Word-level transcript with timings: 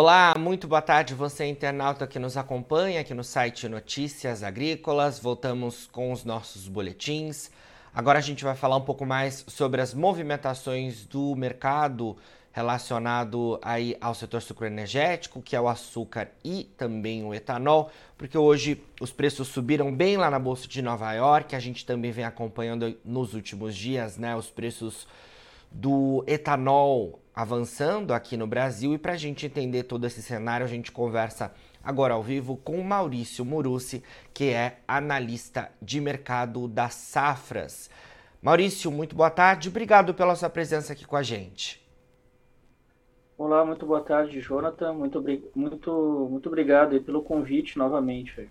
Olá, 0.00 0.32
muito 0.38 0.68
boa 0.68 0.80
tarde, 0.80 1.12
você 1.12 1.44
internauta 1.44 2.06
que 2.06 2.20
nos 2.20 2.36
acompanha 2.36 3.00
aqui 3.00 3.12
no 3.12 3.24
site 3.24 3.68
Notícias 3.68 4.44
Agrícolas. 4.44 5.18
Voltamos 5.18 5.88
com 5.88 6.12
os 6.12 6.22
nossos 6.22 6.68
boletins. 6.68 7.50
Agora 7.92 8.20
a 8.20 8.22
gente 8.22 8.44
vai 8.44 8.54
falar 8.54 8.76
um 8.76 8.82
pouco 8.82 9.04
mais 9.04 9.44
sobre 9.48 9.80
as 9.80 9.92
movimentações 9.92 11.04
do 11.04 11.34
mercado 11.34 12.16
relacionado 12.52 13.58
aí 13.60 13.96
ao 14.00 14.14
setor 14.14 14.40
sucroenergético, 14.40 15.42
que 15.42 15.56
é 15.56 15.60
o 15.60 15.66
açúcar 15.66 16.28
e 16.44 16.70
também 16.76 17.24
o 17.24 17.34
etanol, 17.34 17.90
porque 18.16 18.38
hoje 18.38 18.80
os 19.00 19.10
preços 19.10 19.48
subiram 19.48 19.92
bem 19.92 20.16
lá 20.16 20.30
na 20.30 20.38
bolsa 20.38 20.68
de 20.68 20.80
Nova 20.80 21.12
York. 21.12 21.56
A 21.56 21.60
gente 21.60 21.84
também 21.84 22.12
vem 22.12 22.24
acompanhando 22.24 22.96
nos 23.04 23.34
últimos 23.34 23.74
dias, 23.74 24.16
né, 24.16 24.36
os 24.36 24.48
preços 24.48 25.08
do 25.72 26.22
etanol 26.28 27.18
avançando 27.38 28.12
aqui 28.12 28.36
no 28.36 28.48
Brasil. 28.48 28.92
E 28.92 28.98
para 28.98 29.12
a 29.12 29.16
gente 29.16 29.46
entender 29.46 29.84
todo 29.84 30.04
esse 30.04 30.20
cenário, 30.20 30.66
a 30.66 30.68
gente 30.68 30.90
conversa 30.90 31.52
agora 31.84 32.14
ao 32.14 32.20
vivo 32.20 32.56
com 32.56 32.82
Maurício 32.82 33.44
Murucci, 33.44 34.02
que 34.34 34.46
é 34.50 34.80
analista 34.88 35.70
de 35.80 36.00
mercado 36.00 36.66
das 36.66 36.94
safras. 36.94 37.88
Maurício, 38.42 38.90
muito 38.90 39.14
boa 39.14 39.30
tarde. 39.30 39.68
Obrigado 39.68 40.12
pela 40.14 40.34
sua 40.34 40.50
presença 40.50 40.92
aqui 40.92 41.06
com 41.06 41.14
a 41.14 41.22
gente. 41.22 41.80
Olá, 43.36 43.64
muito 43.64 43.86
boa 43.86 44.00
tarde, 44.00 44.40
Jonathan. 44.40 44.92
Muito, 44.94 45.24
muito, 45.54 46.28
muito 46.28 46.48
obrigado 46.48 47.00
pelo 47.04 47.22
convite 47.22 47.78
novamente. 47.78 48.50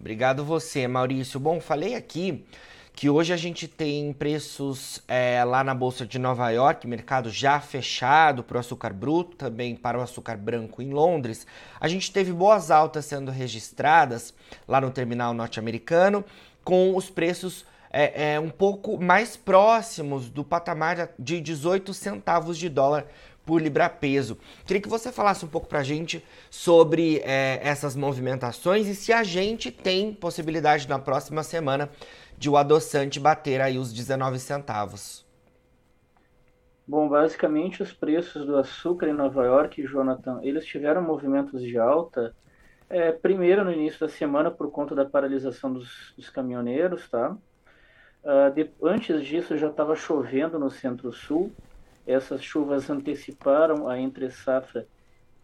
Obrigado 0.00 0.42
você, 0.42 0.88
Maurício. 0.88 1.38
Bom, 1.38 1.60
falei 1.60 1.94
aqui 1.94 2.46
que 2.94 3.10
hoje 3.10 3.32
a 3.32 3.36
gente 3.36 3.66
tem 3.66 4.12
preços 4.12 5.02
é, 5.08 5.42
lá 5.42 5.64
na 5.64 5.74
Bolsa 5.74 6.06
de 6.06 6.16
Nova 6.16 6.48
York, 6.50 6.86
mercado 6.86 7.28
já 7.28 7.58
fechado 7.58 8.44
para 8.44 8.56
o 8.56 8.60
açúcar 8.60 8.92
bruto, 8.92 9.36
também 9.36 9.74
para 9.74 9.98
o 9.98 10.02
açúcar 10.02 10.36
branco 10.36 10.80
em 10.80 10.92
Londres. 10.92 11.44
A 11.80 11.88
gente 11.88 12.12
teve 12.12 12.32
boas 12.32 12.70
altas 12.70 13.04
sendo 13.04 13.32
registradas 13.32 14.32
lá 14.68 14.80
no 14.80 14.92
terminal 14.92 15.34
norte-americano, 15.34 16.24
com 16.62 16.96
os 16.96 17.10
preços 17.10 17.66
é, 17.90 18.34
é, 18.34 18.40
um 18.40 18.50
pouco 18.50 18.96
mais 19.00 19.36
próximos 19.36 20.30
do 20.30 20.44
patamar 20.44 21.10
de 21.18 21.40
18 21.40 21.92
centavos 21.92 22.56
de 22.56 22.68
dólar 22.68 23.06
por 23.44 23.60
libra-peso. 23.60 24.38
Queria 24.66 24.80
que 24.80 24.88
você 24.88 25.12
falasse 25.12 25.44
um 25.44 25.48
pouco 25.48 25.66
para 25.66 25.80
a 25.80 25.84
gente 25.84 26.24
sobre 26.50 27.18
é, 27.18 27.60
essas 27.62 27.94
movimentações 27.94 28.86
e 28.86 28.94
se 28.94 29.12
a 29.12 29.22
gente 29.22 29.70
tem 29.70 30.12
possibilidade 30.12 30.88
na 30.88 30.98
próxima 30.98 31.42
semana 31.42 31.90
de 32.36 32.48
o 32.50 32.56
adoçante 32.56 33.20
bater 33.20 33.60
aí 33.60 33.78
os 33.78 33.92
19 33.92 34.38
centavos? 34.38 35.24
Bom, 36.86 37.08
basicamente 37.08 37.82
os 37.82 37.92
preços 37.92 38.44
do 38.44 38.56
açúcar 38.56 39.08
em 39.08 39.14
Nova 39.14 39.44
York, 39.44 39.82
Jonathan, 39.86 40.40
eles 40.42 40.66
tiveram 40.66 41.00
movimentos 41.00 41.62
de 41.62 41.78
alta, 41.78 42.34
é, 42.90 43.10
primeiro 43.10 43.64
no 43.64 43.72
início 43.72 44.00
da 44.00 44.08
semana 44.08 44.50
por 44.50 44.70
conta 44.70 44.94
da 44.94 45.04
paralisação 45.04 45.72
dos, 45.72 46.12
dos 46.16 46.28
caminhoneiros, 46.28 47.08
tá? 47.08 47.36
Uh, 48.22 48.50
de, 48.54 48.70
antes 48.82 49.22
disso 49.24 49.56
já 49.56 49.68
estava 49.68 49.94
chovendo 49.94 50.58
no 50.58 50.70
centro-sul, 50.70 51.52
essas 52.06 52.42
chuvas 52.42 52.90
anteciparam 52.90 53.88
a 53.88 53.98
entre-safra 53.98 54.86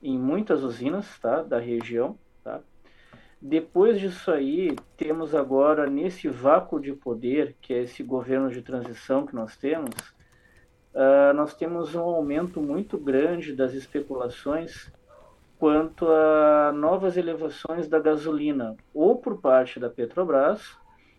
em 0.02 0.18
muitas 0.18 0.62
usinas 0.62 1.18
tá, 1.18 1.42
da 1.42 1.58
região, 1.58 2.18
tá? 2.42 2.60
Depois 3.40 3.98
disso 3.98 4.30
aí, 4.30 4.76
temos 4.98 5.34
agora, 5.34 5.88
nesse 5.88 6.28
vácuo 6.28 6.78
de 6.78 6.92
poder, 6.92 7.56
que 7.60 7.72
é 7.72 7.82
esse 7.82 8.02
governo 8.02 8.50
de 8.50 8.60
transição 8.60 9.26
que 9.26 9.34
nós 9.34 9.56
temos, 9.56 9.94
uh, 10.94 11.32
nós 11.34 11.54
temos 11.54 11.94
um 11.94 12.00
aumento 12.00 12.60
muito 12.60 12.98
grande 12.98 13.54
das 13.54 13.72
especulações 13.72 14.92
quanto 15.58 16.06
a 16.06 16.72
novas 16.74 17.16
elevações 17.16 17.88
da 17.88 17.98
gasolina, 17.98 18.76
ou 18.92 19.16
por 19.16 19.40
parte 19.40 19.80
da 19.80 19.88
Petrobras, 19.88 20.76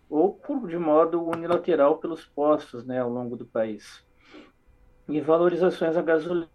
ou 0.07 0.34
por, 0.34 0.68
de 0.68 0.78
modo 0.78 1.24
unilateral 1.24 1.97
pelos 1.97 2.25
postos 2.25 2.85
né, 2.85 3.00
ao 3.00 3.09
longo 3.09 3.35
do 3.35 3.46
país. 3.46 4.03
E 5.11 5.19
valorizações 5.19 5.95
da 5.95 6.01
gasolina 6.01 6.47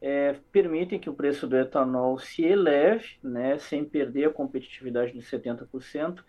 é, 0.00 0.36
permitem 0.50 0.98
que 0.98 1.10
o 1.10 1.14
preço 1.14 1.46
do 1.46 1.56
etanol 1.56 2.18
se 2.18 2.42
eleve, 2.42 3.18
né, 3.22 3.58
sem 3.58 3.84
perder 3.84 4.28
a 4.28 4.32
competitividade 4.32 5.12
de 5.12 5.20
70%, 5.20 6.24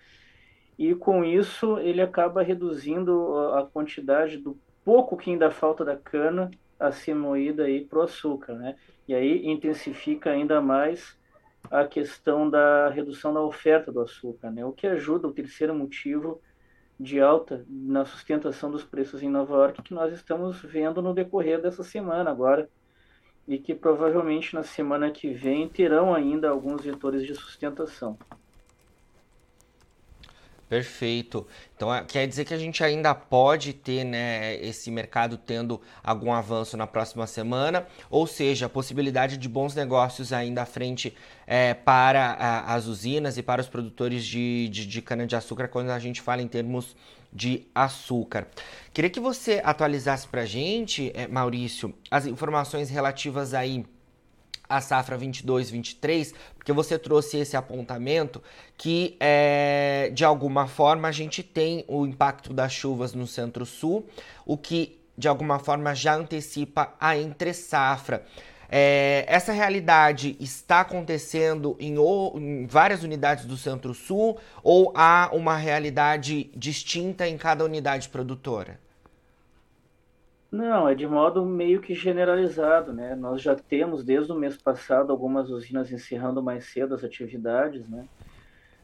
e 0.78 0.94
com 0.96 1.24
isso 1.24 1.78
ele 1.80 2.02
acaba 2.02 2.42
reduzindo 2.42 3.38
a 3.54 3.66
quantidade 3.66 4.38
do 4.38 4.60
pouco 4.84 5.16
que 5.16 5.30
ainda 5.30 5.52
falta 5.52 5.86
da 5.86 5.96
cana 5.96 6.52
a 6.80 6.92
ser 6.92 7.14
moída 7.14 7.66
para 7.88 8.00
o 8.00 8.02
açúcar, 8.02 8.56
né? 8.56 8.76
E 9.08 9.14
aí 9.14 9.46
intensifica 9.46 10.32
ainda 10.32 10.60
mais 10.60 11.16
a 11.70 11.86
questão 11.86 12.50
da 12.50 12.90
redução 12.90 13.32
da 13.32 13.42
oferta 13.42 13.92
do 13.92 14.02
açúcar, 14.02 14.50
né? 14.50 14.66
O 14.66 14.72
que 14.72 14.88
ajuda 14.88 15.28
o 15.28 15.34
terceiro 15.34 15.76
motivo 15.76 16.42
de 17.02 17.20
alta 17.20 17.66
na 17.68 18.06
sustentação 18.06 18.70
dos 18.70 18.84
preços 18.84 19.24
em 19.24 19.30
Nova 19.30 19.56
York 19.56 19.82
que 19.82 19.94
nós 19.94 20.14
estamos 20.14 20.62
vendo 20.62 21.02
no 21.02 21.14
decorrer 21.14 21.60
dessa 21.60 21.84
semana 21.84 22.30
agora, 22.30 22.70
e 23.48 23.58
que 23.58 23.74
provavelmente 23.74 24.54
na 24.54 24.64
semana 24.64 25.10
que 25.10 25.34
vem 25.34 25.68
terão 25.68 26.14
ainda 26.14 26.50
alguns 26.50 26.84
vetores 26.84 27.24
de 27.24 27.34
sustentação. 27.34 28.18
Perfeito. 30.72 31.46
Então 31.76 31.94
é, 31.94 32.02
quer 32.02 32.26
dizer 32.26 32.46
que 32.46 32.54
a 32.54 32.58
gente 32.58 32.82
ainda 32.82 33.14
pode 33.14 33.74
ter 33.74 34.06
né, 34.06 34.56
esse 34.56 34.90
mercado 34.90 35.38
tendo 35.38 35.82
algum 36.02 36.32
avanço 36.32 36.78
na 36.78 36.88
próxima 36.88 37.28
semana, 37.28 37.86
ou 38.10 38.26
seja, 38.26 38.68
a 38.68 38.70
possibilidade 38.70 39.36
de 39.36 39.50
bons 39.50 39.76
negócios 39.76 40.32
ainda 40.32 40.62
à 40.62 40.66
frente 40.66 41.14
é, 41.46 41.74
para 41.74 42.26
a, 42.26 42.74
as 42.74 42.86
usinas 42.86 43.38
e 43.38 43.44
para 43.44 43.60
os 43.60 43.68
produtores 43.68 44.24
de, 44.24 44.70
de, 44.70 44.88
de 44.88 45.02
cana-de-açúcar 45.02 45.68
quando 45.68 45.90
a 45.90 46.00
gente 46.00 46.22
fala 46.22 46.42
em 46.42 46.48
termos 46.48 46.96
de 47.34 47.68
açúcar. 47.76 48.48
Queria 48.94 49.10
que 49.10 49.20
você 49.20 49.62
atualizasse 49.66 50.26
para 50.26 50.44
a 50.44 50.46
gente, 50.46 51.12
é, 51.14 51.28
Maurício, 51.28 51.94
as 52.10 52.26
informações 52.26 52.90
relativas 52.90 53.54
aí 53.54 53.84
a 54.72 54.82
safra 54.82 55.18
22-23, 55.18 56.34
porque 56.56 56.72
você 56.72 56.98
trouxe 56.98 57.38
esse 57.38 57.58
apontamento 57.58 58.42
que, 58.78 59.18
é, 59.20 60.10
de 60.14 60.24
alguma 60.24 60.68
forma, 60.68 61.08
a 61.08 61.12
gente 61.12 61.44
tem 61.44 61.84
o 61.88 62.06
impacto 62.06 62.54
das 62.54 62.72
chuvas 62.72 63.14
no 63.14 63.28
centro-sul, 63.28 64.08
o 64.46 64.58
que, 64.58 64.98
de 65.18 65.28
alguma 65.28 65.60
forma, 65.60 65.94
já 65.94 66.16
antecipa 66.16 66.94
a 67.00 67.18
entre-safra. 67.18 68.26
É, 68.74 69.26
essa 69.28 69.52
realidade 69.52 70.38
está 70.40 70.80
acontecendo 70.80 71.76
em, 71.78 71.96
em 72.38 72.66
várias 72.66 73.04
unidades 73.04 73.44
do 73.44 73.58
Centro-Sul 73.58 74.38
ou 74.64 74.94
há 74.96 75.30
uma 75.34 75.58
realidade 75.58 76.50
distinta 76.56 77.28
em 77.28 77.38
cada 77.38 77.66
unidade 77.66 78.08
produtora? 78.08 78.80
Não, 80.52 80.86
é 80.88 80.94
de 80.94 81.08
modo 81.08 81.46
meio 81.46 81.80
que 81.80 81.96
generalizado, 81.96 82.92
né? 82.92 83.16
Nós 83.16 83.42
já 83.42 83.56
temos 83.56 84.04
desde 84.04 84.34
o 84.34 84.36
mês 84.36 84.58
passado 84.58 85.10
algumas 85.10 85.50
usinas 85.50 85.90
encerrando 85.92 86.44
mais 86.44 86.66
cedo 86.66 86.94
as 86.94 87.06
atividades, 87.06 87.88
né? 87.88 88.06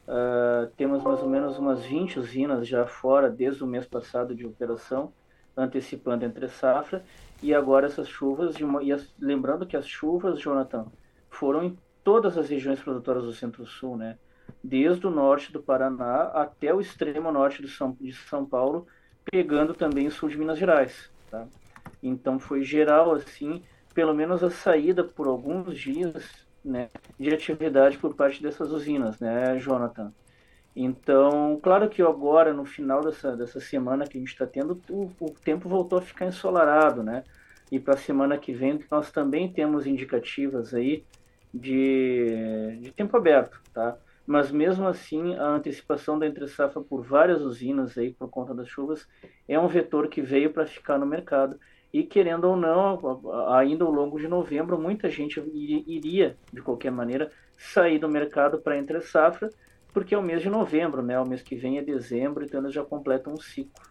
Uh, 0.08 0.66
temos 0.78 1.02
mais 1.02 1.22
ou 1.22 1.28
menos 1.28 1.58
umas 1.58 1.84
20 1.84 2.18
usinas 2.18 2.66
já 2.66 2.86
fora 2.86 3.28
desde 3.28 3.62
o 3.62 3.66
mês 3.66 3.86
passado 3.86 4.34
de 4.34 4.46
operação, 4.46 5.12
antecipando 5.54 6.24
entre 6.24 6.48
safra, 6.48 7.04
e 7.42 7.52
agora 7.54 7.86
essas 7.86 8.08
chuvas, 8.08 8.56
e 8.82 8.90
as, 8.90 9.14
lembrando 9.20 9.66
que 9.66 9.76
as 9.76 9.86
chuvas, 9.86 10.40
Jonathan, 10.40 10.86
foram 11.28 11.62
em 11.62 11.78
todas 12.02 12.38
as 12.38 12.48
regiões 12.48 12.80
produtoras 12.80 13.24
do 13.24 13.34
Centro-Sul, 13.34 13.98
né? 13.98 14.16
Desde 14.64 15.06
o 15.06 15.10
norte 15.10 15.52
do 15.52 15.62
Paraná 15.62 16.30
até 16.32 16.72
o 16.72 16.80
extremo 16.80 17.30
norte 17.30 17.60
de 17.60 17.68
São, 17.68 17.94
de 18.00 18.14
São 18.14 18.46
Paulo, 18.46 18.86
pegando 19.30 19.74
também 19.74 20.06
o 20.06 20.10
sul 20.10 20.30
de 20.30 20.38
Minas 20.38 20.58
Gerais. 20.58 21.10
Tá? 21.30 21.46
Então 22.02 22.38
foi 22.38 22.62
geral 22.62 23.12
assim, 23.12 23.62
pelo 23.94 24.14
menos 24.14 24.42
a 24.42 24.50
saída 24.50 25.04
por 25.04 25.26
alguns 25.26 25.78
dias, 25.78 26.46
né, 26.64 26.88
de 27.18 27.32
atividade 27.32 27.98
por 27.98 28.14
parte 28.14 28.42
dessas 28.42 28.70
usinas, 28.70 29.18
né, 29.20 29.58
Jonathan. 29.58 30.12
Então, 30.76 31.58
claro 31.60 31.88
que 31.88 32.00
agora, 32.00 32.52
no 32.52 32.64
final 32.64 33.02
dessa, 33.02 33.36
dessa 33.36 33.58
semana 33.58 34.06
que 34.06 34.16
a 34.16 34.20
gente 34.20 34.30
está 34.30 34.46
tendo, 34.46 34.80
o, 34.88 35.10
o, 35.18 35.30
tempo 35.30 35.68
voltou 35.68 35.98
a 35.98 36.02
ficar 36.02 36.26
ensolarado, 36.26 37.02
né? 37.02 37.24
E 37.72 37.80
para 37.80 37.94
a 37.94 37.96
semana 37.96 38.38
que 38.38 38.52
vem, 38.52 38.78
nós 38.88 39.10
também 39.10 39.52
temos 39.52 39.86
indicativas 39.86 40.72
aí 40.72 41.04
de, 41.52 42.78
de 42.80 42.92
tempo 42.92 43.16
aberto, 43.16 43.60
tá? 43.74 43.98
mas 44.28 44.52
mesmo 44.52 44.86
assim 44.86 45.34
a 45.36 45.46
antecipação 45.46 46.18
da 46.18 46.26
entre-safra 46.26 46.82
por 46.82 47.02
várias 47.02 47.40
usinas 47.40 47.96
aí 47.96 48.12
por 48.12 48.28
conta 48.28 48.54
das 48.54 48.68
chuvas 48.68 49.08
é 49.48 49.58
um 49.58 49.66
vetor 49.66 50.06
que 50.06 50.20
veio 50.20 50.52
para 50.52 50.66
ficar 50.66 50.98
no 50.98 51.06
mercado 51.06 51.58
e 51.92 52.02
querendo 52.02 52.44
ou 52.44 52.56
não, 52.56 53.20
ainda 53.54 53.84
ao 53.84 53.90
longo 53.90 54.18
de 54.18 54.28
novembro, 54.28 54.78
muita 54.78 55.08
gente 55.08 55.40
iria 55.54 56.36
de 56.52 56.60
qualquer 56.60 56.90
maneira 56.90 57.32
sair 57.56 57.98
do 57.98 58.08
mercado 58.08 58.58
para 58.58 58.76
entre-safra, 58.76 59.50
porque 59.92 60.14
é 60.14 60.18
o 60.18 60.22
mês 60.22 60.42
de 60.42 60.50
novembro, 60.50 61.02
né? 61.02 61.18
O 61.18 61.26
mês 61.26 61.42
que 61.42 61.56
vem 61.56 61.78
é 61.78 61.82
dezembro, 61.82 62.44
então 62.44 62.60
eles 62.60 62.74
já 62.74 62.84
completam 62.84 63.32
um 63.32 63.38
ciclo. 63.38 63.87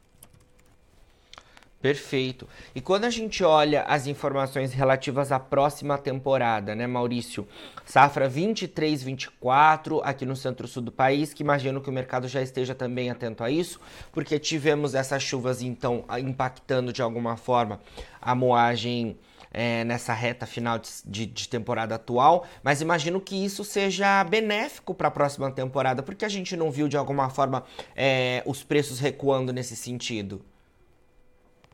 Perfeito. 1.80 2.48
E 2.74 2.82
quando 2.82 3.06
a 3.06 3.10
gente 3.12 3.44
olha 3.44 3.84
as 3.84 4.08
informações 4.08 4.74
relativas 4.74 5.32
à 5.32 5.40
próxima 5.40 5.96
temporada, 5.96 6.74
né, 6.74 6.88
Maurício? 6.88 7.48
Safra 7.86 8.28
23, 8.28 9.04
24 9.04 10.02
aqui 10.04 10.26
no 10.26 10.36
centro-sul 10.36 10.82
do 10.82 10.92
país, 10.92 11.36
que 11.36 11.44
imagino 11.44 11.80
que 11.80 11.90
o 11.90 11.94
mercado 11.94 12.28
já 12.28 12.42
esteja 12.42 12.74
também 12.74 13.12
atento 13.12 13.44
a 13.44 13.52
isso, 13.52 13.80
porque 14.12 14.40
tivemos 14.40 14.96
essas 14.96 15.22
chuvas 15.22 15.62
então 15.62 16.04
impactando 16.20 16.92
de 16.92 17.04
alguma 17.04 17.38
forma 17.38 17.80
a 18.20 18.34
moagem 18.34 19.16
é, 19.54 19.84
nessa 19.84 20.14
reta 20.14 20.48
final 20.48 20.80
de, 20.80 20.90
de, 21.06 21.26
de, 21.28 21.48
temporada 21.48 21.94
atual, 21.94 22.46
mas 22.64 22.82
imagino 22.82 23.22
que 23.22 23.36
isso 23.46 23.64
seja 23.64 24.24
benéfico 24.24 24.96
para 24.96 25.10
a 25.10 25.12
próxima 25.12 25.52
temporada, 25.52 26.02
porque 26.02 26.26
a 26.26 26.30
gente 26.30 26.58
não 26.58 26.72
viu 26.72 26.88
de 26.88 26.98
alguma 26.98 27.30
forma 27.30 27.64
é, 27.96 28.42
os 28.46 28.64
preços 28.64 29.00
recuando 29.00 29.54
nesse 29.54 29.76
sentido 29.76 30.44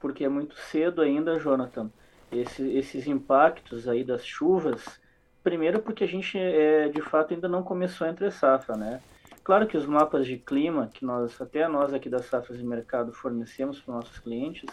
porque 0.03 0.25
é 0.25 0.29
muito 0.29 0.53
cedo 0.59 1.01
ainda, 1.01 1.39
Jonathan, 1.39 1.89
esse, 2.29 2.69
esses 2.77 3.07
impactos 3.07 3.88
aí 3.88 4.03
das 4.03 4.25
chuvas. 4.25 5.00
Primeiro 5.41 5.81
porque 5.81 6.03
a 6.03 6.07
gente, 6.07 6.38
é, 6.38 6.89
de 6.89 7.01
fato, 7.01 7.33
ainda 7.33 7.47
não 7.47 7.63
começou 7.63 8.05
a 8.05 8.09
entre 8.09 8.29
safra, 8.29 8.75
né? 8.75 9.01
Claro 9.45 9.65
que 9.65 9.77
os 9.77 9.85
mapas 9.85 10.27
de 10.27 10.35
clima, 10.38 10.89
que 10.94 11.05
nós, 11.05 11.39
até 11.41 11.65
nós 11.69 11.94
aqui 11.94 12.09
das 12.09 12.25
safras 12.25 12.57
de 12.57 12.65
mercado 12.65 13.13
fornecemos 13.13 13.79
para 13.79 13.94
nossos 13.94 14.19
clientes, 14.19 14.69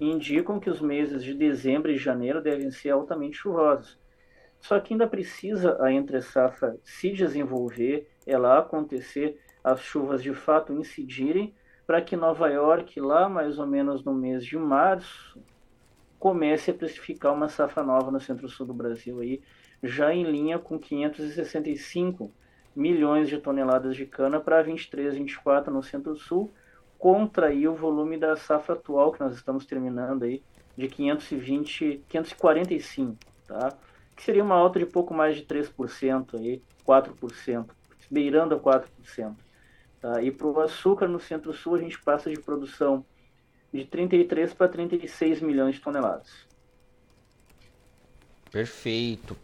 indicam 0.00 0.58
que 0.58 0.70
os 0.70 0.80
meses 0.80 1.22
de 1.22 1.34
dezembro 1.34 1.92
e 1.92 1.98
janeiro 1.98 2.40
devem 2.40 2.70
ser 2.70 2.88
altamente 2.88 3.36
chuvosos. 3.36 3.98
Só 4.62 4.80
que 4.80 4.94
ainda 4.94 5.06
precisa 5.06 5.76
a 5.78 5.92
entre-safra 5.92 6.78
se 6.82 7.12
desenvolver, 7.12 8.08
ela 8.26 8.58
acontecer, 8.58 9.38
as 9.62 9.80
chuvas 9.80 10.22
de 10.22 10.32
fato 10.32 10.72
incidirem 10.72 11.54
para 11.86 12.00
que 12.00 12.16
Nova 12.16 12.48
York, 12.48 12.98
lá 13.00 13.28
mais 13.28 13.58
ou 13.58 13.66
menos 13.66 14.02
no 14.04 14.14
mês 14.14 14.44
de 14.44 14.56
março, 14.56 15.38
comece 16.18 16.70
a 16.70 16.74
precificar 16.74 17.34
uma 17.34 17.48
safra 17.48 17.82
nova 17.82 18.10
no 18.10 18.20
centro-sul 18.20 18.66
do 18.66 18.72
Brasil, 18.72 19.20
aí, 19.20 19.42
já 19.82 20.14
em 20.14 20.24
linha 20.24 20.58
com 20.58 20.78
565 20.78 22.30
milhões 22.74 23.28
de 23.28 23.38
toneladas 23.38 23.94
de 23.94 24.06
cana 24.06 24.40
para 24.40 24.62
23, 24.62 25.14
24 25.14 25.72
no 25.72 25.82
centro-sul, 25.82 26.50
contra 26.98 27.48
aí 27.48 27.68
o 27.68 27.74
volume 27.74 28.16
da 28.16 28.34
safra 28.36 28.74
atual 28.74 29.12
que 29.12 29.20
nós 29.20 29.34
estamos 29.34 29.66
terminando 29.66 30.22
aí, 30.22 30.42
de 30.74 30.88
520, 30.88 32.02
545, 32.08 33.16
tá? 33.46 33.74
Que 34.16 34.22
seria 34.22 34.42
uma 34.42 34.54
alta 34.54 34.78
de 34.78 34.86
pouco 34.86 35.12
mais 35.12 35.36
de 35.36 35.44
3%, 35.44 36.38
aí, 36.38 36.62
4%, 36.86 37.66
beirando 38.10 38.54
a 38.54 38.58
4%. 38.58 39.43
Tá? 40.04 40.20
E 40.20 40.30
para 40.30 40.46
o 40.46 40.60
açúcar 40.60 41.08
no 41.08 41.18
Centro-Sul 41.18 41.76
a 41.76 41.78
gente 41.78 41.98
passa 41.98 42.28
de 42.28 42.38
produção 42.38 43.02
de 43.72 43.86
33 43.86 44.52
para 44.52 44.68
36 44.68 45.40
milhões 45.40 45.76
de 45.76 45.80
toneladas. 45.80 46.46
Perfeito. 48.50 49.34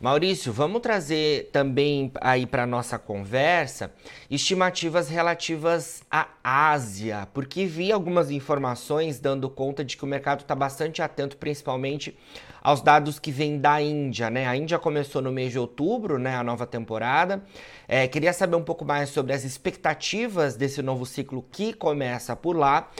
Maurício, 0.00 0.50
vamos 0.50 0.80
trazer 0.80 1.50
também 1.52 2.10
aí 2.22 2.46
para 2.46 2.66
nossa 2.66 2.98
conversa 2.98 3.92
estimativas 4.30 5.10
relativas 5.10 6.02
à 6.10 6.26
Ásia, 6.42 7.28
porque 7.34 7.66
vi 7.66 7.92
algumas 7.92 8.30
informações 8.30 9.20
dando 9.20 9.50
conta 9.50 9.84
de 9.84 9.98
que 9.98 10.04
o 10.04 10.06
mercado 10.06 10.40
está 10.40 10.54
bastante 10.54 11.02
atento, 11.02 11.36
principalmente 11.36 12.16
aos 12.62 12.80
dados 12.80 13.18
que 13.18 13.30
vêm 13.30 13.58
da 13.58 13.82
Índia, 13.82 14.30
né? 14.30 14.46
A 14.46 14.56
Índia 14.56 14.78
começou 14.78 15.20
no 15.20 15.30
mês 15.30 15.52
de 15.52 15.58
outubro, 15.58 16.18
né, 16.18 16.34
a 16.34 16.42
nova 16.42 16.66
temporada. 16.66 17.42
É, 17.86 18.08
queria 18.08 18.32
saber 18.32 18.56
um 18.56 18.64
pouco 18.64 18.86
mais 18.86 19.10
sobre 19.10 19.34
as 19.34 19.44
expectativas 19.44 20.56
desse 20.56 20.80
novo 20.80 21.04
ciclo 21.04 21.44
que 21.52 21.74
começa 21.74 22.34
por 22.34 22.56
lá. 22.56 22.90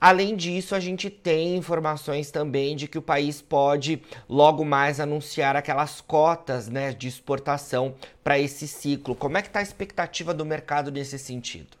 Além 0.00 0.36
disso, 0.36 0.74
a 0.74 0.80
gente 0.80 1.10
tem 1.10 1.56
informações 1.56 2.30
também 2.30 2.76
de 2.76 2.86
que 2.86 2.98
o 2.98 3.02
país 3.02 3.42
pode 3.42 4.02
logo 4.28 4.64
mais 4.64 5.00
anunciar 5.00 5.56
aquelas 5.56 6.00
cotas 6.00 6.68
né, 6.68 6.92
de 6.92 7.08
exportação 7.08 7.94
para 8.22 8.38
esse 8.38 8.68
ciclo. 8.68 9.14
Como 9.14 9.36
é 9.36 9.42
que 9.42 9.48
está 9.48 9.60
a 9.60 9.62
expectativa 9.62 10.32
do 10.32 10.44
mercado 10.44 10.90
nesse 10.90 11.18
sentido? 11.18 11.76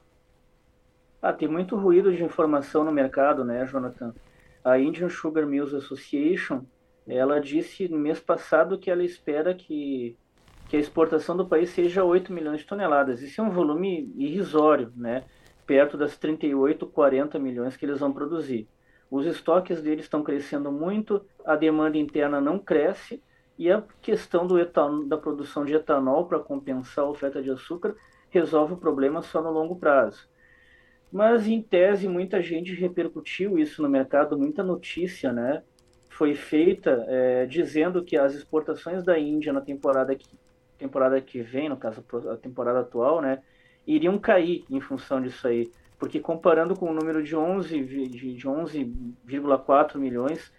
Ah, 1.22 1.32
tem 1.32 1.48
muito 1.48 1.76
ruído 1.76 2.14
de 2.14 2.22
informação 2.22 2.84
no 2.84 2.92
mercado, 2.92 3.44
né, 3.44 3.66
Jonathan? 3.66 4.14
A 4.64 4.78
Indian 4.78 5.08
Sugar 5.08 5.46
Mills 5.46 5.74
Association 5.74 6.62
ela 7.08 7.40
disse 7.40 7.88
no 7.88 7.98
mês 7.98 8.20
passado 8.20 8.78
que 8.78 8.90
ela 8.90 9.02
espera 9.02 9.54
que, 9.54 10.16
que 10.68 10.76
a 10.76 10.80
exportação 10.80 11.36
do 11.36 11.46
país 11.46 11.70
seja 11.70 12.04
8 12.04 12.32
milhões 12.32 12.60
de 12.60 12.66
toneladas. 12.66 13.22
Isso 13.22 13.40
é 13.40 13.44
um 13.44 13.50
volume 13.50 14.12
irrisório, 14.16 14.92
né? 14.94 15.24
Perto 15.68 15.98
das 15.98 16.16
38, 16.16 16.86
40 16.86 17.38
milhões 17.38 17.76
que 17.76 17.84
eles 17.84 18.00
vão 18.00 18.10
produzir. 18.10 18.66
Os 19.10 19.26
estoques 19.26 19.82
deles 19.82 20.06
estão 20.06 20.22
crescendo 20.22 20.72
muito, 20.72 21.24
a 21.44 21.54
demanda 21.54 21.98
interna 21.98 22.40
não 22.40 22.58
cresce 22.58 23.22
e 23.58 23.70
a 23.70 23.84
questão 24.00 24.46
do 24.46 24.58
etanol, 24.58 25.04
da 25.06 25.18
produção 25.18 25.66
de 25.66 25.74
etanol 25.74 26.26
para 26.26 26.38
compensar 26.38 27.04
a 27.04 27.08
oferta 27.08 27.42
de 27.42 27.50
açúcar 27.50 27.94
resolve 28.30 28.72
o 28.72 28.78
problema 28.78 29.20
só 29.20 29.42
no 29.42 29.50
longo 29.50 29.76
prazo. 29.76 30.26
Mas, 31.12 31.46
em 31.46 31.60
tese, 31.60 32.08
muita 32.08 32.42
gente 32.42 32.74
repercutiu 32.74 33.58
isso 33.58 33.82
no 33.82 33.88
mercado, 33.90 34.38
muita 34.38 34.62
notícia, 34.62 35.32
né? 35.32 35.62
foi 36.08 36.34
feita 36.34 37.04
é, 37.06 37.46
dizendo 37.46 38.02
que 38.02 38.16
as 38.16 38.34
exportações 38.34 39.04
da 39.04 39.18
Índia 39.18 39.52
na 39.52 39.60
temporada 39.60 40.16
que, 40.16 40.26
temporada 40.76 41.20
que 41.20 41.40
vem, 41.42 41.68
no 41.68 41.76
caso 41.76 42.04
a 42.32 42.36
temporada 42.36 42.80
atual, 42.80 43.20
né, 43.20 43.40
iriam 43.94 44.18
cair 44.18 44.64
em 44.70 44.80
função 44.80 45.20
disso 45.20 45.46
aí. 45.48 45.70
Porque 45.98 46.20
comparando 46.20 46.76
com 46.76 46.90
o 46.90 46.94
número 46.94 47.22
de 47.22 47.34
11,4 47.34 47.86
de, 47.86 48.34
de 48.34 48.48
11 48.48 48.94
milhões 49.96 50.52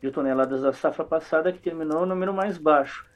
de 0.00 0.10
toneladas 0.10 0.62
da 0.62 0.72
safra 0.72 1.04
passada, 1.04 1.52
que 1.52 1.58
terminou 1.58 2.02
o 2.02 2.06
número 2.06 2.32
mais 2.32 2.56
baixo. 2.56 3.06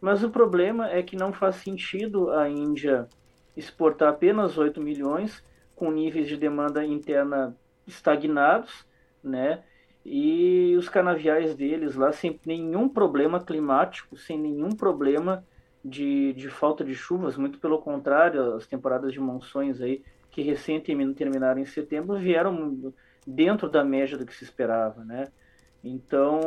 Mas 0.00 0.22
o 0.22 0.30
problema 0.30 0.90
é 0.90 1.02
que 1.02 1.16
não 1.16 1.32
faz 1.32 1.56
sentido 1.56 2.30
a 2.30 2.48
Índia 2.48 3.08
exportar 3.56 4.10
apenas 4.10 4.56
8 4.56 4.80
milhões, 4.80 5.42
com 5.74 5.90
níveis 5.90 6.28
de 6.28 6.36
demanda 6.36 6.84
interna 6.84 7.54
estagnados, 7.86 8.86
né? 9.22 9.62
e 10.08 10.76
os 10.78 10.88
canaviais 10.88 11.56
deles 11.56 11.96
lá 11.96 12.12
sem 12.12 12.38
nenhum 12.46 12.88
problema 12.88 13.40
climático, 13.40 14.16
sem 14.16 14.38
nenhum 14.38 14.70
problema 14.70 15.44
de, 15.86 16.32
de 16.32 16.48
falta 16.48 16.84
de 16.84 16.94
chuvas, 16.94 17.36
muito 17.36 17.58
pelo 17.58 17.78
contrário, 17.78 18.54
as 18.54 18.66
temporadas 18.66 19.12
de 19.12 19.20
monções 19.20 19.80
aí, 19.80 20.02
que 20.30 20.42
recém 20.42 20.80
terminaram 20.80 21.60
em 21.60 21.64
setembro, 21.64 22.18
vieram 22.18 22.92
dentro 23.26 23.68
da 23.68 23.84
média 23.84 24.18
do 24.18 24.26
que 24.26 24.34
se 24.34 24.44
esperava, 24.44 25.04
né? 25.04 25.28
Então, 25.82 26.40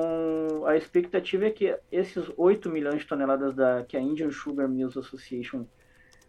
a 0.65 0.75
expectativa 0.75 1.46
é 1.46 1.51
que 1.51 1.77
esses 1.91 2.29
8 2.36 2.69
milhões 2.69 3.00
de 3.00 3.08
toneladas 3.08 3.55
da, 3.55 3.84
que 3.86 3.96
a 3.96 4.01
Indian 4.01 4.31
Sugar 4.31 4.67
Mills 4.67 5.00
Association 5.00 5.65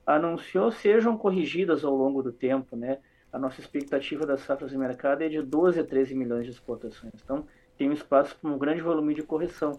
anunciou 0.06 0.70
sejam 0.70 1.16
corrigidas 1.16 1.84
ao 1.84 1.94
longo 1.94 2.22
do 2.22 2.32
tempo, 2.32 2.76
né? 2.76 2.98
a 3.32 3.38
nossa 3.38 3.60
expectativa 3.60 4.26
das 4.26 4.40
safras 4.40 4.70
de 4.70 4.78
mercado 4.78 5.22
é 5.22 5.28
de 5.28 5.40
12 5.40 5.80
a 5.80 5.84
13 5.84 6.14
milhões 6.14 6.44
de 6.44 6.50
exportações. 6.50 7.12
Então, 7.22 7.46
tem 7.76 7.88
um 7.88 7.92
espaço 7.92 8.36
para 8.36 8.50
um 8.50 8.58
grande 8.58 8.82
volume 8.82 9.14
de 9.14 9.22
correção. 9.22 9.78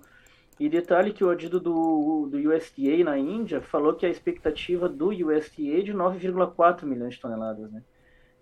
E 0.61 0.69
detalhe 0.69 1.11
que 1.11 1.23
o 1.23 1.29
adido 1.31 1.59
do, 1.59 2.27
do 2.29 2.37
USDA 2.37 3.03
na 3.03 3.17
Índia 3.17 3.59
falou 3.61 3.95
que 3.95 4.05
a 4.05 4.09
expectativa 4.09 4.87
do 4.87 5.07
USDA 5.07 5.79
é 5.79 5.81
de 5.81 5.91
9,4 5.91 6.83
milhões 6.83 7.15
de 7.15 7.19
toneladas. 7.19 7.71
Né? 7.71 7.81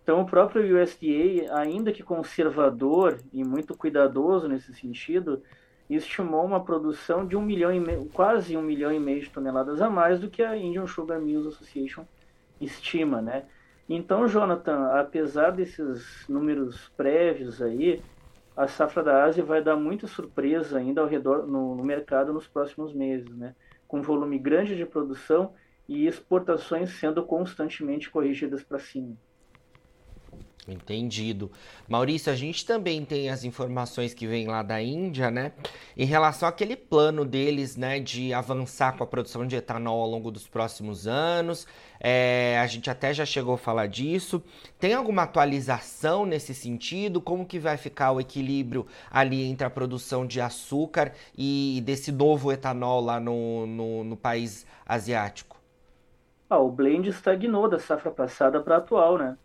Então, 0.03 0.19
o 0.19 0.25
próprio 0.25 0.83
USDA, 0.83 1.57
ainda 1.57 1.93
que 1.93 2.03
conservador 2.03 3.21
e 3.31 3.41
muito 3.41 3.73
cuidadoso 3.73 4.49
nesse 4.49 4.73
sentido, 4.73 5.41
estimou 5.89 6.43
uma 6.43 6.61
produção 6.61 7.25
de 7.25 7.37
um 7.37 7.41
milhão 7.41 7.73
e 7.73 7.79
meio, 7.79 8.09
quase 8.11 8.57
um 8.57 8.61
milhão 8.61 8.91
e 8.91 8.99
meio 8.99 9.21
de 9.21 9.29
toneladas 9.29 9.81
a 9.81 9.89
mais 9.89 10.19
do 10.19 10.29
que 10.29 10.43
a 10.43 10.57
Indian 10.57 10.87
Sugar 10.87 11.21
Mills 11.21 11.47
Association 11.47 12.03
estima, 12.59 13.21
né? 13.21 13.45
Então, 13.87 14.27
Jonathan, 14.27 14.87
apesar 14.99 15.51
desses 15.51 16.25
números 16.27 16.91
prévios 16.97 17.61
aí, 17.61 18.01
a 18.55 18.67
safra 18.67 19.03
da 19.03 19.23
Ásia 19.23 19.43
vai 19.43 19.63
dar 19.63 19.75
muita 19.75 20.07
surpresa 20.07 20.77
ainda 20.77 21.01
ao 21.01 21.07
redor 21.07 21.47
no, 21.47 21.75
no 21.75 21.83
mercado 21.83 22.33
nos 22.33 22.47
próximos 22.47 22.93
meses, 22.93 23.35
né? 23.37 23.55
Com 23.87 24.01
volume 24.01 24.37
grande 24.37 24.75
de 24.75 24.85
produção 24.85 25.53
e 25.87 26.05
exportações 26.05 26.91
sendo 26.99 27.25
constantemente 27.25 28.09
corrigidas 28.09 28.63
para 28.63 28.79
cima. 28.79 29.17
Entendido. 30.67 31.51
Maurício, 31.87 32.31
a 32.31 32.35
gente 32.35 32.65
também 32.65 33.03
tem 33.03 33.29
as 33.29 33.43
informações 33.43 34.13
que 34.13 34.27
vêm 34.27 34.47
lá 34.47 34.61
da 34.61 34.81
Índia, 34.81 35.31
né? 35.31 35.51
Em 35.97 36.05
relação 36.05 36.47
àquele 36.47 36.75
plano 36.75 37.25
deles, 37.25 37.75
né, 37.75 37.99
de 37.99 38.33
avançar 38.33 38.95
com 38.95 39.03
a 39.03 39.07
produção 39.07 39.47
de 39.47 39.55
etanol 39.55 40.01
ao 40.01 40.09
longo 40.09 40.29
dos 40.29 40.47
próximos 40.47 41.07
anos. 41.07 41.65
É, 41.99 42.59
a 42.61 42.67
gente 42.67 42.89
até 42.89 43.13
já 43.13 43.25
chegou 43.25 43.55
a 43.55 43.57
falar 43.57 43.87
disso. 43.87 44.43
Tem 44.77 44.93
alguma 44.93 45.23
atualização 45.23 46.25
nesse 46.25 46.53
sentido? 46.53 47.19
Como 47.19 47.45
que 47.45 47.59
vai 47.59 47.77
ficar 47.77 48.11
o 48.11 48.19
equilíbrio 48.19 48.85
ali 49.09 49.43
entre 49.43 49.65
a 49.65 49.69
produção 49.69 50.25
de 50.25 50.39
açúcar 50.39 51.13
e 51.37 51.81
desse 51.85 52.11
novo 52.11 52.51
etanol 52.51 53.01
lá 53.01 53.19
no, 53.19 53.65
no, 53.65 54.03
no 54.03 54.17
país 54.17 54.65
asiático? 54.85 55.57
Ah, 56.49 56.59
o 56.59 56.71
blend 56.71 57.07
estagnou 57.07 57.69
da 57.69 57.77
safra 57.77 58.09
passada 58.09 58.59
para 58.59 58.75
a 58.75 58.77
atual, 58.79 59.17
né? 59.17 59.37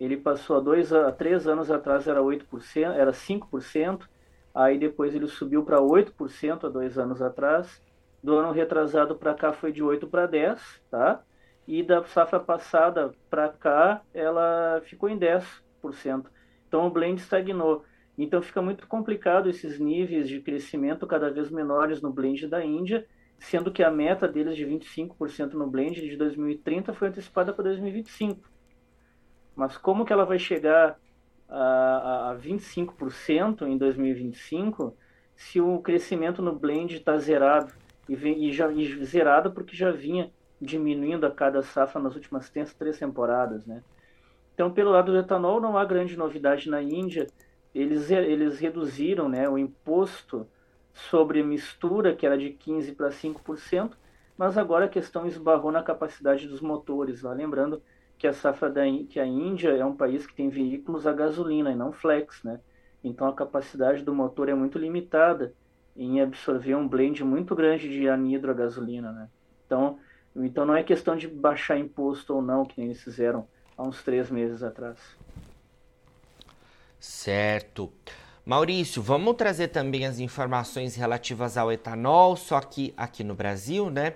Ele 0.00 0.16
passou 0.16 0.56
há 0.56 0.60
dois 0.60 0.92
a 0.92 1.10
três 1.10 1.46
anos 1.46 1.70
atrás 1.70 2.06
era 2.06 2.20
8%, 2.20 2.94
era 2.94 3.12
5%, 3.12 4.08
aí 4.54 4.78
depois 4.78 5.14
ele 5.14 5.26
subiu 5.26 5.64
para 5.64 5.80
8% 5.80 6.64
há 6.64 6.68
dois 6.68 6.98
anos 6.98 7.20
atrás. 7.20 7.82
Do 8.22 8.36
ano 8.36 8.52
retrasado 8.52 9.14
para 9.16 9.34
cá 9.34 9.52
foi 9.52 9.72
de 9.72 9.82
8 9.82 10.06
para 10.06 10.26
10, 10.26 10.82
tá? 10.90 11.22
E 11.66 11.82
da 11.82 12.02
safra 12.04 12.40
passada 12.40 13.12
para 13.28 13.48
cá 13.48 14.02
ela 14.14 14.80
ficou 14.84 15.08
em 15.08 15.18
10%. 15.18 16.26
Então 16.66 16.86
o 16.86 16.90
blend 16.90 17.20
estagnou. 17.20 17.84
Então 18.16 18.42
fica 18.42 18.60
muito 18.60 18.86
complicado 18.86 19.48
esses 19.48 19.78
níveis 19.78 20.28
de 20.28 20.40
crescimento 20.40 21.06
cada 21.06 21.30
vez 21.30 21.50
menores 21.50 22.02
no 22.02 22.12
blend 22.12 22.48
da 22.48 22.64
Índia, 22.64 23.06
sendo 23.38 23.70
que 23.70 23.82
a 23.82 23.90
meta 23.90 24.26
deles 24.26 24.56
de 24.56 24.64
25% 24.64 25.52
no 25.52 25.68
blend 25.68 26.00
de 26.00 26.16
2030 26.16 26.92
foi 26.92 27.08
antecipada 27.08 27.52
para 27.52 27.64
2025. 27.64 28.57
Mas 29.58 29.76
como 29.76 30.04
que 30.04 30.12
ela 30.12 30.24
vai 30.24 30.38
chegar 30.38 30.96
a, 31.48 32.30
a 32.30 32.36
25% 32.36 33.62
em 33.62 33.76
2025 33.76 34.96
se 35.34 35.60
o 35.60 35.80
crescimento 35.80 36.40
no 36.40 36.54
blend 36.54 36.94
está 36.94 37.18
zerado? 37.18 37.72
E, 38.08 38.14
vem, 38.14 38.44
e 38.44 38.52
já 38.52 38.70
e 38.70 39.04
zerado 39.04 39.50
porque 39.50 39.74
já 39.74 39.90
vinha 39.90 40.30
diminuindo 40.60 41.26
a 41.26 41.30
cada 41.32 41.60
safra 41.60 42.00
nas 42.00 42.14
últimas 42.14 42.48
três 42.48 42.98
temporadas, 43.00 43.66
né? 43.66 43.82
Então, 44.54 44.72
pelo 44.72 44.92
lado 44.92 45.10
do 45.10 45.18
etanol, 45.18 45.60
não 45.60 45.76
há 45.76 45.84
grande 45.84 46.16
novidade 46.16 46.70
na 46.70 46.80
Índia. 46.80 47.26
Eles, 47.74 48.12
eles 48.12 48.60
reduziram 48.60 49.28
né, 49.28 49.48
o 49.48 49.58
imposto 49.58 50.46
sobre 50.92 51.42
mistura, 51.42 52.14
que 52.14 52.24
era 52.24 52.38
de 52.38 52.50
15% 52.50 52.94
para 52.94 53.10
5%, 53.10 53.96
mas 54.36 54.56
agora 54.56 54.84
a 54.84 54.88
questão 54.88 55.26
esbarrou 55.26 55.72
na 55.72 55.82
capacidade 55.82 56.46
dos 56.46 56.60
motores. 56.60 57.22
Lá. 57.22 57.32
Lembrando 57.32 57.82
que 58.18 58.26
a 58.26 58.32
safra 58.32 58.68
da 58.68 58.82
que 59.08 59.20
a 59.20 59.26
Índia 59.26 59.70
é 59.70 59.84
um 59.84 59.94
país 59.94 60.26
que 60.26 60.34
tem 60.34 60.48
veículos 60.48 61.06
a 61.06 61.12
gasolina 61.12 61.70
e 61.70 61.76
não 61.76 61.92
flex, 61.92 62.42
né? 62.42 62.60
Então 63.02 63.28
a 63.28 63.32
capacidade 63.32 64.02
do 64.02 64.12
motor 64.12 64.48
é 64.48 64.54
muito 64.54 64.76
limitada 64.76 65.54
em 65.96 66.20
absorver 66.20 66.74
um 66.74 66.86
blend 66.86 67.24
muito 67.24 67.54
grande 67.54 67.88
de 67.88 68.08
anidro 68.08 68.50
a 68.50 68.54
gasolina, 68.54 69.12
né? 69.12 69.28
Então, 69.64 69.98
então 70.34 70.66
não 70.66 70.74
é 70.74 70.82
questão 70.82 71.16
de 71.16 71.28
baixar 71.28 71.78
imposto 71.78 72.34
ou 72.34 72.42
não, 72.42 72.64
que 72.64 72.74
nem 72.78 72.88
eles 72.88 73.02
fizeram 73.02 73.46
há 73.76 73.82
uns 73.82 74.02
três 74.02 74.30
meses 74.30 74.62
atrás. 74.62 74.98
Certo. 76.98 77.92
Maurício, 78.44 79.00
vamos 79.00 79.36
trazer 79.36 79.68
também 79.68 80.06
as 80.06 80.18
informações 80.18 80.96
relativas 80.96 81.56
ao 81.56 81.70
etanol, 81.70 82.34
só 82.34 82.60
que 82.60 82.94
aqui 82.96 83.22
no 83.22 83.34
Brasil, 83.34 83.90
né? 83.90 84.14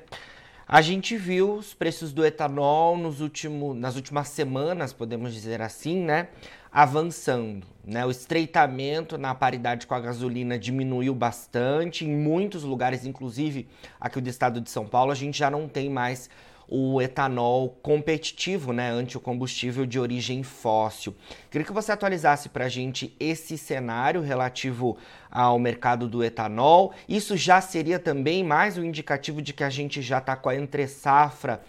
A 0.67 0.81
gente 0.81 1.17
viu 1.17 1.55
os 1.55 1.75
preços 1.75 2.13
do 2.13 2.25
etanol 2.25 2.97
nos 2.97 3.21
último, 3.21 3.75
nas 3.75 3.97
últimas 3.97 4.29
semanas, 4.29 4.93
podemos 4.93 5.35
dizer 5.35 5.61
assim, 5.61 5.99
né? 5.99 6.29
Avançando. 6.71 7.67
Né? 7.85 8.07
O 8.07 8.11
estreitamento 8.11 9.19
na 9.19 9.35
paridade 9.35 9.87
com 9.87 9.95
a 9.95 10.01
gasolina 10.01 10.59
diminuiu 10.59 11.15
bastante. 11.15 12.05
Em 12.05 12.17
muitos 12.17 12.63
lugares, 12.63 13.05
inclusive 13.05 13.69
aqui 14.01 14.21
do 14.21 14.31
estado 14.31 14.61
de 14.61 14.71
São 14.71 14.87
Paulo, 14.87 15.11
a 15.11 15.17
gente 15.17 15.37
já 15.39 15.51
não 15.51 15.69
tem 15.69 15.91
mais 15.91 16.31
o 16.69 17.01
etanol 17.01 17.69
competitivo, 17.83 18.73
né, 18.73 18.91
ante 18.91 19.17
o 19.17 19.21
combustível 19.21 19.85
de 19.85 19.99
origem 19.99 20.43
fóssil. 20.43 21.15
Queria 21.51 21.67
que 21.67 21.73
você 21.73 21.93
atualizasse 21.93 22.49
para 22.49 22.65
a 22.67 22.69
gente 22.69 23.15
esse 23.21 23.59
cenário 23.59 24.21
relativo 24.21 24.97
ao 25.31 25.59
mercado 25.59 26.09
do 26.09 26.23
etanol. 26.25 26.93
Isso 27.09 27.37
já 27.37 27.61
seria 27.61 27.99
também 27.99 28.43
mais 28.45 28.79
um 28.79 28.85
indicativo 28.85 29.43
de 29.43 29.53
que 29.53 29.65
a 29.65 29.71
gente 29.71 30.01
já 30.01 30.19
está 30.19 30.37
com 30.37 30.49
a 30.49 30.57
entre-safra 30.57 31.63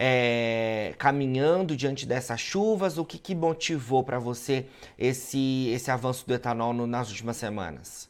é, 0.00 0.94
caminhando 0.96 1.76
diante 1.76 2.06
dessas 2.06 2.40
chuvas? 2.40 2.96
O 2.96 3.04
que, 3.04 3.18
que 3.18 3.34
motivou 3.34 4.04
para 4.04 4.20
você 4.20 4.66
esse, 4.96 5.68
esse 5.74 5.90
avanço 5.90 6.24
do 6.26 6.32
etanol 6.32 6.72
no, 6.72 6.86
nas 6.86 7.08
últimas 7.08 7.36
semanas? 7.36 8.08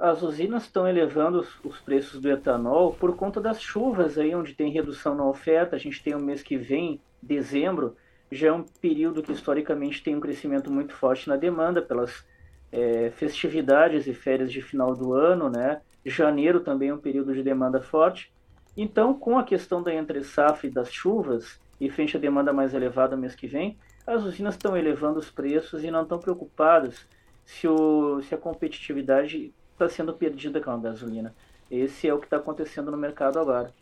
As 0.00 0.22
usinas 0.22 0.62
estão 0.62 0.88
elevando 0.88 1.40
os, 1.40 1.62
os, 1.62 1.78
preços 1.78 2.18
do 2.18 2.30
etanol 2.30 2.94
por 2.94 3.14
conta 3.14 3.38
das 3.38 3.60
chuvas 3.60 4.16
aí, 4.16 4.34
onde 4.34 4.54
tem 4.54 4.72
redução 4.72 5.14
na 5.14 5.26
oferta. 5.26 5.76
A 5.76 5.78
gente 5.78 6.02
tem 6.02 6.14
o 6.14 6.20
mês 6.20 6.42
que 6.42 6.56
vem, 6.56 6.98
dezembro, 7.22 7.94
já 8.32 8.48
é 8.48 8.52
um 8.52 8.62
período 8.62 9.22
que 9.22 9.30
historicamente 9.30 10.02
tem 10.02 10.16
um 10.16 10.20
crescimento 10.20 10.70
muito 10.70 10.94
forte 10.94 11.28
na 11.28 11.36
demanda 11.36 11.82
pelas 11.82 12.24
é, 12.72 13.10
festividades 13.10 14.06
e 14.06 14.14
férias 14.14 14.50
de 14.50 14.62
final 14.62 14.94
do 14.94 15.12
ano, 15.12 15.50
né? 15.50 15.82
Janeiro 16.04 16.60
também 16.60 16.88
é 16.88 16.94
um 16.94 16.98
período 16.98 17.34
de 17.34 17.42
demanda 17.42 17.82
forte. 17.82 18.32
Então, 18.74 19.12
com 19.12 19.38
a 19.38 19.44
questão 19.44 19.82
da 19.82 19.92
entre-safra 19.92 20.66
e 20.66 20.70
das 20.70 20.90
chuvas, 20.90 21.60
e 21.78 21.90
frente 21.90 22.16
à 22.16 22.20
demanda 22.20 22.54
mais 22.54 22.72
elevada 22.72 23.18
mês 23.18 23.34
que 23.34 23.46
vem, 23.46 23.76
as 24.06 24.22
usinas 24.22 24.54
estão 24.54 24.74
elevando 24.74 25.18
os 25.18 25.30
preços 25.30 25.84
e 25.84 25.90
não 25.90 26.04
estão 26.04 26.18
preocupadas 26.18 27.06
se, 27.44 27.68
o, 27.68 28.22
se 28.22 28.34
a 28.34 28.38
competitividade 28.38 29.52
está 29.82 29.88
sendo 29.88 30.12
perdida 30.12 30.60
com 30.60 30.70
a 30.70 30.76
gasolina. 30.76 31.34
Esse 31.70 32.06
é 32.06 32.12
o 32.12 32.18
que 32.18 32.26
está 32.26 32.36
acontecendo 32.36 32.90
no 32.90 32.96
mercado 32.96 33.38
agora. 33.38 33.72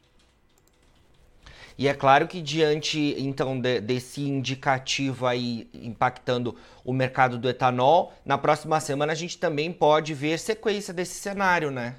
E 1.76 1.86
é 1.86 1.94
claro 1.94 2.26
que 2.26 2.42
diante 2.42 3.14
então 3.18 3.60
de, 3.60 3.80
desse 3.80 4.22
indicativo 4.22 5.26
aí 5.26 5.68
impactando 5.72 6.56
o 6.84 6.92
mercado 6.92 7.38
do 7.38 7.48
etanol, 7.48 8.12
na 8.24 8.36
próxima 8.36 8.80
semana 8.80 9.12
a 9.12 9.16
gente 9.16 9.38
também 9.38 9.72
pode 9.72 10.12
ver 10.12 10.38
sequência 10.38 10.92
desse 10.92 11.14
cenário, 11.14 11.70
né? 11.70 11.96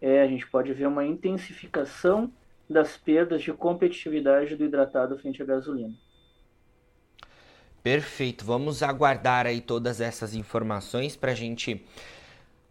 É, 0.00 0.22
a 0.22 0.26
gente 0.26 0.46
pode 0.48 0.72
ver 0.72 0.86
uma 0.86 1.04
intensificação 1.04 2.32
das 2.70 2.96
perdas 2.96 3.42
de 3.42 3.52
competitividade 3.52 4.56
do 4.56 4.64
hidratado 4.64 5.18
frente 5.18 5.42
à 5.42 5.44
gasolina. 5.44 5.94
Perfeito, 7.82 8.44
vamos 8.44 8.82
aguardar 8.84 9.46
aí 9.46 9.60
todas 9.60 10.00
essas 10.00 10.34
informações 10.34 11.16
para 11.16 11.32
a 11.32 11.34
gente 11.34 11.84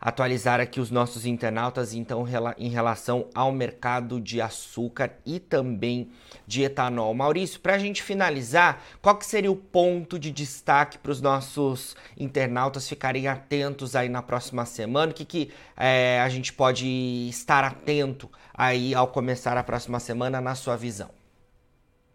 atualizar 0.01 0.59
aqui 0.59 0.79
os 0.79 0.89
nossos 0.89 1.27
internautas 1.27 1.93
então 1.93 2.25
em 2.57 2.69
relação 2.69 3.29
ao 3.35 3.51
mercado 3.51 4.19
de 4.19 4.41
açúcar 4.41 5.11
e 5.23 5.39
também 5.39 6.09
de 6.47 6.63
etanol. 6.63 7.13
Maurício, 7.13 7.59
para 7.59 7.75
a 7.75 7.77
gente 7.77 8.01
finalizar, 8.01 8.81
qual 8.99 9.15
que 9.15 9.25
seria 9.25 9.51
o 9.51 9.55
ponto 9.55 10.17
de 10.17 10.31
destaque 10.31 10.97
para 10.97 11.11
os 11.11 11.21
nossos 11.21 11.95
internautas 12.17 12.89
ficarem 12.89 13.27
atentos 13.27 13.95
aí 13.95 14.09
na 14.09 14.23
próxima 14.23 14.65
semana? 14.65 15.11
O 15.11 15.15
que, 15.15 15.23
que 15.23 15.51
é, 15.77 16.19
a 16.19 16.29
gente 16.29 16.51
pode 16.51 16.87
estar 17.29 17.63
atento 17.63 18.27
aí 18.51 18.95
ao 18.95 19.07
começar 19.07 19.55
a 19.55 19.63
próxima 19.63 19.99
semana 19.99 20.41
na 20.41 20.55
sua 20.55 20.75
visão? 20.75 21.09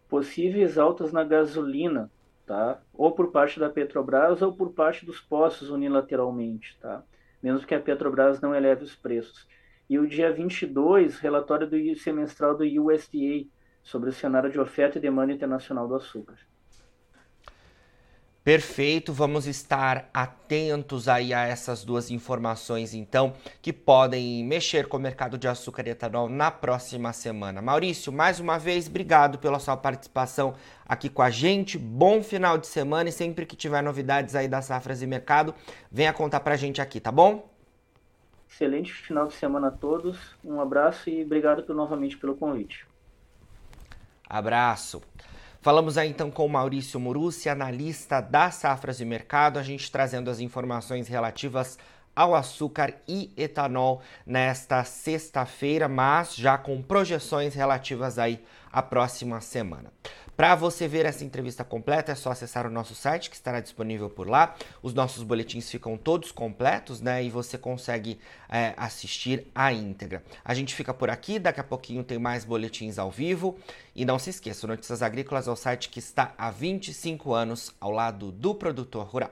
Possíveis 0.09 0.77
altas 0.77 1.11
na 1.11 1.23
gasolina, 1.23 2.11
tá? 2.45 2.79
Ou 2.93 3.11
por 3.11 3.31
parte 3.31 3.59
da 3.59 3.69
Petrobras 3.69 4.41
ou 4.41 4.53
por 4.53 4.71
parte 4.71 5.05
dos 5.05 5.19
postos 5.19 5.69
unilateralmente, 5.69 6.77
tá? 6.81 7.03
Mesmo 7.41 7.65
que 7.65 7.75
a 7.75 7.79
Petrobras 7.79 8.41
não 8.41 8.55
eleve 8.55 8.83
os 8.83 8.95
preços. 8.95 9.47
E 9.89 9.97
o 9.97 10.07
dia 10.07 10.31
22, 10.31 11.19
relatório 11.19 11.67
do 11.67 11.95
semestral 11.95 12.57
do 12.57 12.63
USDA 12.63 13.47
sobre 13.83 14.09
o 14.09 14.13
cenário 14.13 14.51
de 14.51 14.59
oferta 14.59 14.97
e 14.97 15.01
demanda 15.01 15.31
internacional 15.31 15.87
do 15.87 15.95
açúcar. 15.95 16.37
Perfeito, 18.47 19.11
vamos 19.11 19.45
estar 19.45 20.09
atentos 20.13 21.09
aí 21.09 21.33
a 21.33 21.43
essas 21.43 21.83
duas 21.83 22.09
informações, 22.09 22.93
então, 22.93 23.33
que 23.61 23.73
podem 23.73 24.41
mexer 24.45 24.87
com 24.87 24.95
o 24.95 24.99
mercado 25.01 25.37
de 25.37 25.49
açúcar 25.49 25.85
e 25.85 25.89
etanol 25.89 26.29
na 26.29 26.49
próxima 26.49 27.11
semana. 27.11 27.61
Maurício, 27.61 28.09
mais 28.09 28.39
uma 28.39 28.57
vez, 28.57 28.87
obrigado 28.87 29.37
pela 29.37 29.59
sua 29.59 29.75
participação 29.75 30.55
aqui 30.85 31.09
com 31.09 31.21
a 31.21 31.29
gente. 31.29 31.77
Bom 31.77 32.23
final 32.23 32.57
de 32.57 32.67
semana 32.67 33.09
e 33.09 33.11
sempre 33.11 33.45
que 33.45 33.53
tiver 33.53 33.83
novidades 33.83 34.33
aí 34.33 34.47
das 34.47 34.63
safras 34.63 35.01
e 35.01 35.07
mercado, 35.07 35.53
venha 35.91 36.13
contar 36.13 36.39
pra 36.39 36.55
gente 36.55 36.79
aqui, 36.79 37.01
tá 37.01 37.11
bom? 37.11 37.49
Excelente 38.49 38.93
final 38.93 39.27
de 39.27 39.33
semana 39.33 39.67
a 39.67 39.71
todos. 39.71 40.17
Um 40.41 40.61
abraço 40.61 41.09
e 41.09 41.21
obrigado 41.21 41.65
novamente 41.73 42.17
pelo 42.17 42.33
convite. 42.33 42.87
Abraço. 44.29 45.01
Falamos 45.61 45.97
aí 45.97 46.09
então 46.09 46.29
com 46.29 46.45
o 46.45 46.49
Maurício 46.49 46.99
Murucci, 46.99 47.49
analista 47.49 48.21
da 48.21 48.51
Safras 48.51 48.99
e 49.01 49.05
Mercado, 49.05 49.59
a 49.59 49.63
gente 49.63 49.91
trazendo 49.91 50.29
as 50.29 50.39
informações 50.39 51.07
relativas 51.07 51.77
ao 52.15 52.33
açúcar 52.33 52.95
e 53.07 53.31
etanol 53.37 54.01
nesta 54.25 54.83
sexta-feira, 54.83 55.87
mas 55.87 56.35
já 56.35 56.57
com 56.57 56.81
projeções 56.81 57.53
relativas 57.53 58.17
aí 58.17 58.43
à 58.71 58.81
próxima 58.81 59.39
semana. 59.39 59.91
Para 60.37 60.53
você 60.53 60.87
ver 60.87 61.03
essa 61.07 61.25
entrevista 61.25 61.63
completa, 61.63 62.11
é 62.11 62.15
só 62.15 62.29
acessar 62.29 62.67
o 62.67 62.69
nosso 62.69 62.93
site 62.93 63.27
que 63.27 63.35
estará 63.35 63.59
disponível 63.59 64.07
por 64.07 64.29
lá. 64.29 64.55
Os 64.83 64.93
nossos 64.93 65.23
boletins 65.23 65.67
ficam 65.67 65.97
todos 65.97 66.31
completos, 66.31 67.01
né? 67.01 67.23
E 67.23 67.29
você 67.31 67.57
consegue 67.57 68.19
é, 68.47 68.75
assistir 68.77 69.47
a 69.55 69.73
íntegra. 69.73 70.23
A 70.45 70.53
gente 70.53 70.75
fica 70.75 70.93
por 70.93 71.09
aqui, 71.09 71.39
daqui 71.39 71.59
a 71.59 71.63
pouquinho 71.63 72.03
tem 72.03 72.19
mais 72.19 72.45
boletins 72.45 72.99
ao 72.99 73.09
vivo. 73.09 73.57
E 73.95 74.05
não 74.05 74.19
se 74.19 74.29
esqueça, 74.29 74.67
Notícias 74.67 75.01
Agrícolas 75.01 75.47
é 75.47 75.51
o 75.51 75.55
site 75.55 75.89
que 75.89 75.97
está 75.97 76.35
há 76.37 76.51
25 76.51 77.33
anos 77.33 77.73
ao 77.81 77.89
lado 77.89 78.31
do 78.31 78.53
produtor 78.53 79.07
rural. 79.07 79.31